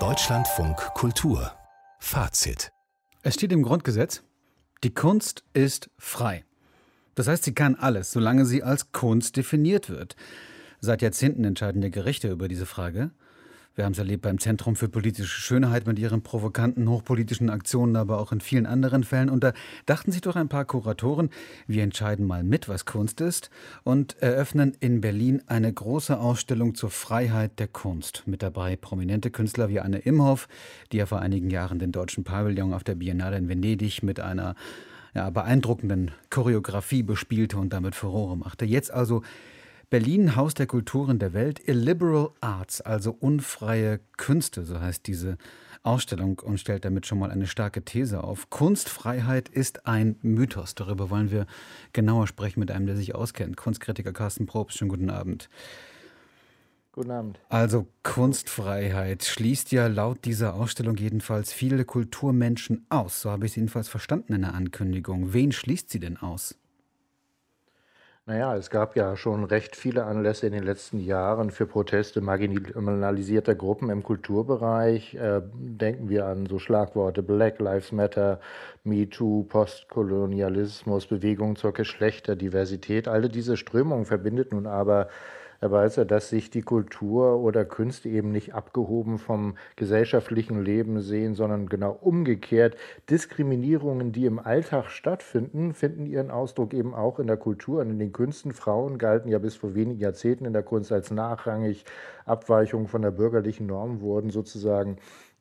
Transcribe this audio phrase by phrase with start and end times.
[0.00, 1.52] Deutschlandfunk Kultur
[2.00, 2.72] Fazit
[3.22, 4.24] Es steht im Grundgesetz,
[4.82, 6.44] die Kunst ist frei.
[7.14, 10.16] Das heißt, sie kann alles, solange sie als Kunst definiert wird.
[10.80, 13.12] Seit Jahrzehnten entscheiden ja Gerichte über diese Frage.
[13.76, 18.20] Wir haben es erlebt beim Zentrum für politische Schönheit mit ihren provokanten, hochpolitischen Aktionen, aber
[18.20, 19.28] auch in vielen anderen Fällen.
[19.28, 19.52] Und da
[19.84, 21.28] dachten sich doch ein paar Kuratoren,
[21.66, 23.50] wir entscheiden mal mit, was Kunst ist
[23.82, 28.22] und eröffnen in Berlin eine große Ausstellung zur Freiheit der Kunst.
[28.26, 30.46] Mit dabei prominente Künstler wie Anne Imhoff,
[30.92, 34.54] die ja vor einigen Jahren den deutschen Pavillon auf der Biennale in Venedig mit einer
[35.14, 38.64] ja, beeindruckenden Choreografie bespielte und damit Furore machte.
[38.64, 39.22] Jetzt also
[39.90, 45.36] Berlin, Haus der Kulturen der Welt, Illiberal Arts, also unfreie Künste, so heißt diese
[45.82, 48.48] Ausstellung und stellt damit schon mal eine starke These auf.
[48.48, 50.74] Kunstfreiheit ist ein Mythos.
[50.74, 51.46] Darüber wollen wir
[51.92, 53.56] genauer sprechen mit einem, der sich auskennt.
[53.56, 55.50] Kunstkritiker Carsten Probst, schönen guten Abend.
[56.92, 57.40] Guten Abend.
[57.48, 63.20] Also Kunstfreiheit schließt ja laut dieser Ausstellung jedenfalls viele Kulturmenschen aus.
[63.20, 65.32] So habe ich es jedenfalls verstanden in der Ankündigung.
[65.32, 66.56] Wen schließt sie denn aus?
[68.26, 73.54] Naja, es gab ja schon recht viele Anlässe in den letzten Jahren für Proteste marginalisierter
[73.54, 75.14] Gruppen im Kulturbereich.
[75.14, 78.40] Äh, denken wir an so Schlagworte Black Lives Matter,
[78.82, 83.08] MeToo, Postkolonialismus, Bewegung zur Geschlechterdiversität.
[83.08, 85.08] Alle diese Strömungen verbindet nun aber
[85.64, 91.34] Herr Balzer, dass sich die Kultur oder Künste eben nicht abgehoben vom gesellschaftlichen Leben sehen,
[91.34, 92.76] sondern genau umgekehrt.
[93.08, 97.98] Diskriminierungen, die im Alltag stattfinden, finden ihren Ausdruck eben auch in der Kultur und in
[97.98, 98.52] den Künsten.
[98.52, 101.86] Frauen galten ja bis vor wenigen Jahrzehnten in der Kunst als nachrangig.
[102.26, 104.98] Abweichungen von der bürgerlichen Norm wurden sozusagen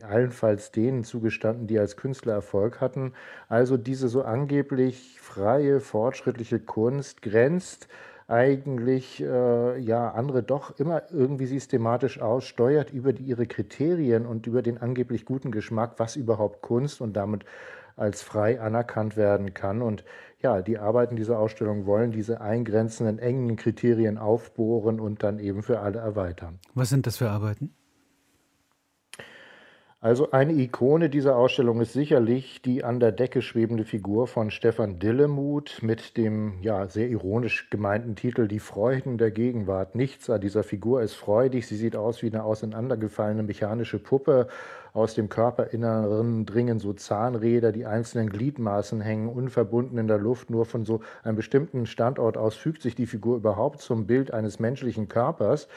[0.00, 3.12] allenfalls denen zugestanden, die als Künstler Erfolg hatten.
[3.50, 7.86] Also diese so angeblich freie, fortschrittliche Kunst grenzt
[8.28, 14.62] eigentlich äh, ja andere doch immer irgendwie systematisch aussteuert über die, ihre Kriterien und über
[14.62, 17.44] den angeblich guten Geschmack, was überhaupt Kunst und damit
[17.96, 19.80] als frei anerkannt werden kann.
[19.80, 20.04] Und
[20.40, 25.80] ja, die Arbeiten dieser Ausstellung wollen diese eingrenzenden, engen Kriterien aufbohren und dann eben für
[25.80, 26.58] alle erweitern.
[26.74, 27.74] Was sind das für Arbeiten?
[30.06, 35.00] Also eine Ikone dieser Ausstellung ist sicherlich die an der Decke schwebende Figur von Stefan
[35.00, 39.96] Dillemuth mit dem ja sehr ironisch gemeinten Titel Die Freuden der Gegenwart.
[39.96, 41.66] Nichts an dieser Figur ist freudig.
[41.66, 44.46] Sie sieht aus wie eine auseinandergefallene mechanische Puppe.
[44.96, 50.48] Aus dem Körperinneren dringen so Zahnräder, die einzelnen Gliedmaßen hängen unverbunden in der Luft.
[50.48, 54.58] Nur von so einem bestimmten Standort aus fügt sich die Figur überhaupt zum Bild eines
[54.58, 55.68] menschlichen Körpers.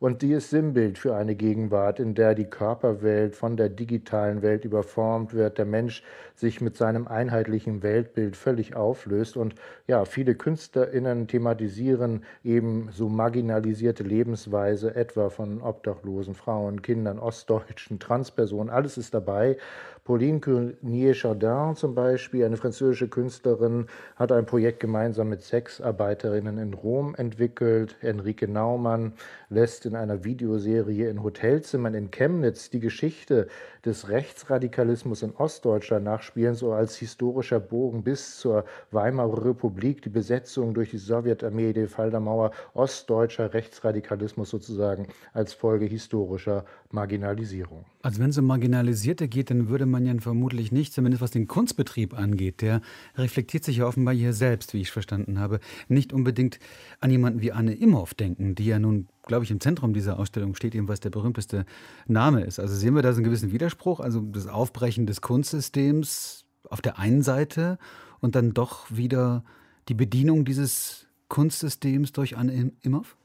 [0.00, 4.64] Und die ist Sinnbild für eine Gegenwart, in der die Körperwelt von der digitalen Welt
[4.64, 6.04] überformt wird, der Mensch
[6.36, 9.36] sich mit seinem einheitlichen Weltbild völlig auflöst.
[9.36, 9.56] Und
[9.88, 18.67] ja, viele KünstlerInnen thematisieren eben so marginalisierte Lebensweise, etwa von obdachlosen Frauen, Kindern, Ostdeutschen, Transpersonen.
[18.70, 19.56] Alles ist dabei.
[20.08, 27.14] Pauline Cournier-Chardin zum Beispiel, eine französische Künstlerin, hat ein Projekt gemeinsam mit Sexarbeiterinnen in Rom
[27.14, 27.94] entwickelt.
[28.00, 29.12] Enrique Naumann
[29.50, 33.48] lässt in einer Videoserie in Hotelzimmern in Chemnitz die Geschichte
[33.84, 40.72] des Rechtsradikalismus in Ostdeutschland nachspielen, so als historischer Bogen bis zur Weimarer Republik, die Besetzung
[40.72, 47.84] durch die Sowjetarmee, der Fall der Mauer, ostdeutscher Rechtsradikalismus sozusagen als Folge historischer Marginalisierung.
[48.00, 51.48] Also wenn es um Marginalisierte geht, dann würde man ja vermutlich nicht, zumindest was den
[51.48, 52.80] Kunstbetrieb angeht, der
[53.16, 56.58] reflektiert sich ja offenbar hier selbst, wie ich verstanden habe, nicht unbedingt
[57.00, 60.56] an jemanden wie Anne Imhoff denken, die ja nun glaube ich, im Zentrum dieser Ausstellung
[60.56, 61.66] steht eben, was der berühmteste
[62.06, 62.58] Name ist.
[62.58, 66.98] Also sehen wir da so einen gewissen Widerspruch, also das Aufbrechen des Kunstsystems auf der
[66.98, 67.78] einen Seite
[68.20, 69.44] und dann doch wieder
[69.88, 73.17] die Bedienung dieses Kunstsystems durch Anne Imhoff?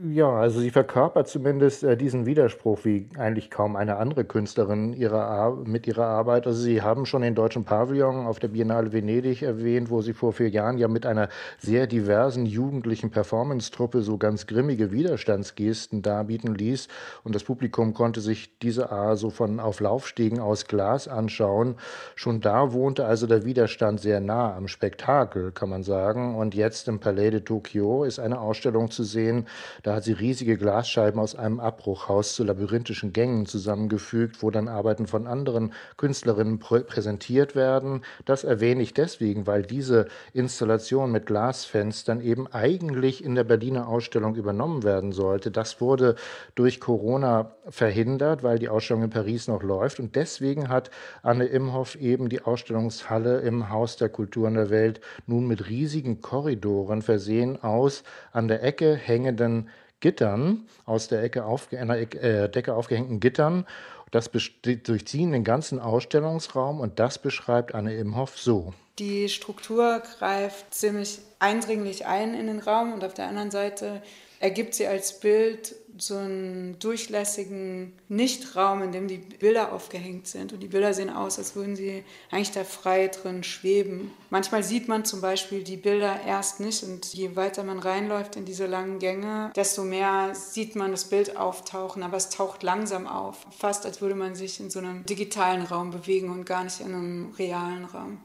[0.00, 5.56] Ja, also sie verkörpert zumindest äh, diesen Widerspruch wie eigentlich kaum eine andere Künstlerin ihrer
[5.64, 6.46] mit ihrer Arbeit.
[6.46, 10.32] Also sie haben schon den deutschen Pavillon auf der Biennale Venedig erwähnt, wo sie vor
[10.32, 11.28] vier Jahren ja mit einer
[11.58, 16.86] sehr diversen jugendlichen Performance-Truppe so ganz grimmige Widerstandsgesten darbieten ließ.
[17.24, 21.74] Und das Publikum konnte sich diese A so von auf Laufstegen aus Glas anschauen.
[22.14, 26.36] Schon da wohnte also der Widerstand sehr nah am Spektakel, kann man sagen.
[26.36, 29.48] Und jetzt im Palais de Tokyo ist eine Ausstellung zu sehen,
[29.88, 35.06] da hat sie riesige Glasscheiben aus einem Abbruchhaus zu labyrinthischen Gängen zusammengefügt, wo dann Arbeiten
[35.06, 38.02] von anderen Künstlerinnen prä präsentiert werden.
[38.26, 44.34] Das erwähne ich deswegen, weil diese Installation mit Glasfenstern eben eigentlich in der Berliner Ausstellung
[44.34, 45.50] übernommen werden sollte.
[45.50, 46.16] Das wurde
[46.54, 50.00] durch Corona verhindert, weil die Ausstellung in Paris noch läuft.
[50.00, 50.90] Und deswegen hat
[51.22, 57.00] Anne Imhoff eben die Ausstellungshalle im Haus der Kulturen der Welt nun mit riesigen Korridoren
[57.00, 58.02] versehen aus
[58.32, 63.66] an der Ecke hängenden Gittern, aus der Ecke aufge einer äh, Decke aufgehängten Gittern.
[64.10, 68.72] Das durchziehen den ganzen Ausstellungsraum und das beschreibt Anne Imhoff so.
[68.98, 74.02] Die Struktur greift ziemlich eindringlich ein in den Raum und auf der anderen Seite
[74.40, 80.52] ergibt sie als Bild so einen durchlässigen Nichtraum, in dem die Bilder aufgehängt sind.
[80.52, 84.12] Und die Bilder sehen aus, als würden sie eigentlich da frei drin schweben.
[84.30, 88.44] Manchmal sieht man zum Beispiel die Bilder erst nicht und je weiter man reinläuft in
[88.44, 93.46] diese langen Gänge, desto mehr sieht man das Bild auftauchen, aber es taucht langsam auf.
[93.56, 96.94] Fast als würde man sich in so einem digitalen Raum bewegen und gar nicht in
[96.94, 98.20] einem realen Raum.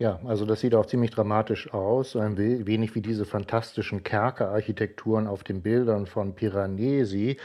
[0.00, 5.42] Ja, also das sieht auch ziemlich dramatisch aus, ein wenig wie diese fantastischen Kerkerarchitekturen auf
[5.42, 7.36] den Bildern von Piranesi.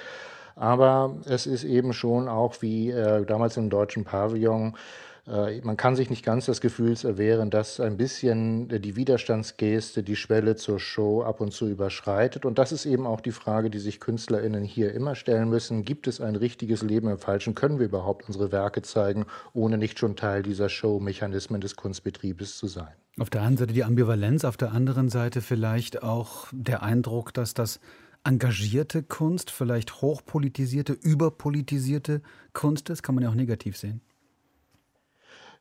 [0.56, 4.78] Aber es ist eben schon auch wie äh, damals im deutschen Pavillon
[5.26, 10.58] man kann sich nicht ganz des Gefühls erwehren, dass ein bisschen die Widerstandsgeste die Schwelle
[10.58, 12.46] zur Show ab und zu überschreitet.
[12.46, 15.86] Und das ist eben auch die Frage, die sich KünstlerInnen hier immer stellen müssen.
[15.86, 17.56] Gibt es ein richtiges Leben im Falschen?
[17.56, 22.68] Können wir überhaupt unsere Werke zeigen, ohne nicht schon Teil dieser Show-Mechanismen des Kunstbetriebes zu
[22.68, 22.92] sein?
[23.18, 27.54] Auf der einen Seite die Ambivalenz, auf der anderen Seite vielleicht auch der Eindruck, dass
[27.54, 27.80] das
[28.26, 32.22] engagierte Kunst, vielleicht hochpolitisierte, überpolitisierte
[32.52, 34.02] Kunst ist, kann man ja auch negativ sehen.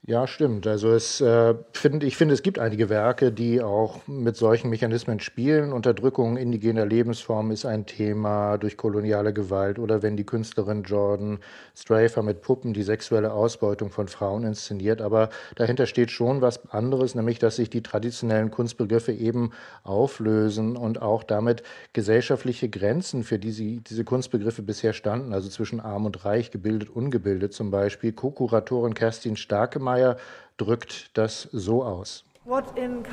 [0.05, 0.67] Ja, stimmt.
[0.67, 5.21] Also es äh, find, ich finde, es gibt einige Werke, die auch mit solchen Mechanismen
[5.21, 5.73] spielen.
[5.73, 11.39] Unterdrückung indigener Lebensformen ist ein Thema durch koloniale Gewalt oder wenn die Künstlerin Jordan
[11.77, 15.01] Strafer mit Puppen die sexuelle Ausbeutung von Frauen inszeniert.
[15.01, 19.53] Aber dahinter steht schon was anderes, nämlich dass sich die traditionellen Kunstbegriffe eben
[19.85, 21.63] auflösen und auch damit
[21.93, 26.91] gesellschaftliche Grenzen, für die sie, diese Kunstbegriffe bisher standen, also zwischen arm und reich, gebildet,
[26.91, 28.11] ungebildet zum Beispiel.
[28.11, 30.17] Co-Kuratorin Kerstin Starkemann Meyer
[30.57, 32.25] drückt das so aus.
[32.45, 33.05] Wenn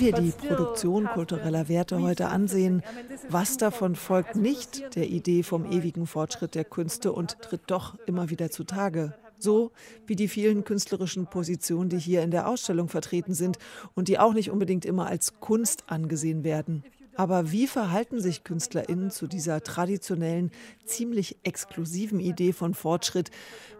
[0.00, 2.82] wir die Produktion kultureller Werte heute ansehen,
[3.28, 8.30] was davon folgt nicht der Idee vom ewigen Fortschritt der Künste und tritt doch immer
[8.30, 9.12] wieder zutage?
[9.38, 9.72] So
[10.06, 13.58] wie die vielen künstlerischen Positionen, die hier in der Ausstellung vertreten sind
[13.94, 16.82] und die auch nicht unbedingt immer als Kunst angesehen werden.
[17.16, 20.50] Aber wie verhalten sich KünstlerInnen zu dieser traditionellen,
[20.84, 23.30] ziemlich exklusiven Idee von Fortschritt,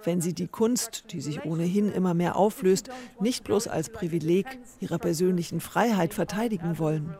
[0.04, 2.90] wenn sie die Kunst, die sich ohnehin immer mehr auflöst,
[3.20, 4.46] nicht bloß als Privileg
[4.80, 7.14] ihrer persönlichen Freiheit verteidigen wollen?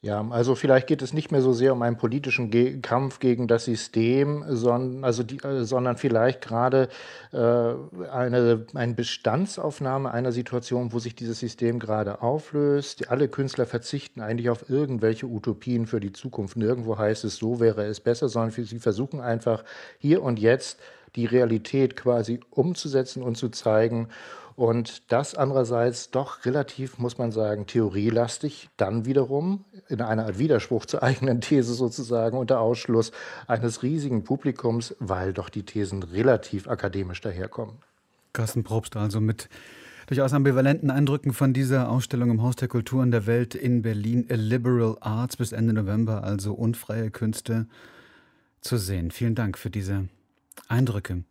[0.00, 3.48] Ja, also vielleicht geht es nicht mehr so sehr um einen politischen Ge Kampf gegen
[3.48, 6.88] das System, sondern, also die, äh, sondern vielleicht gerade
[7.32, 7.38] äh,
[8.08, 13.10] eine, eine Bestandsaufnahme einer Situation, wo sich dieses System gerade auflöst.
[13.10, 16.56] Alle Künstler verzichten eigentlich auf irgendwelche Utopien für die Zukunft.
[16.56, 19.64] Nirgendwo heißt es, so wäre es besser, sondern sie versuchen einfach
[19.98, 20.78] hier und jetzt
[21.16, 24.08] die Realität quasi umzusetzen und zu zeigen.
[24.56, 30.84] Und das andererseits doch relativ, muss man sagen, theorielastig, dann wiederum in einer Art Widerspruch
[30.84, 33.12] zur eigenen These sozusagen unter Ausschluss
[33.46, 37.76] eines riesigen Publikums, weil doch die Thesen relativ akademisch daherkommen.
[38.32, 39.48] Carsten Probst also mit
[40.08, 44.34] durchaus ambivalenten Eindrücken von dieser Ausstellung im Haus der Kulturen der Welt in Berlin, A
[44.34, 47.66] Liberal Arts bis Ende November, also unfreie Künste
[48.60, 49.10] zu sehen.
[49.12, 50.08] Vielen Dank für diese
[50.66, 51.24] Eindrücke.